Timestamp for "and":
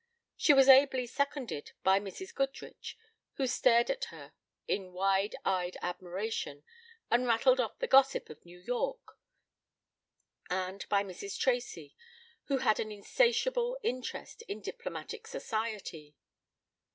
7.11-7.27, 10.49-10.89